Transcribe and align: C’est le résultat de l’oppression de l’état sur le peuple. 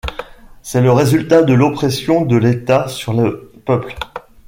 C’est 0.63 0.81
le 0.81 0.91
résultat 0.91 1.43
de 1.43 1.53
l’oppression 1.53 2.25
de 2.25 2.35
l’état 2.35 2.87
sur 2.87 3.13
le 3.13 3.51
peuple. 3.67 3.93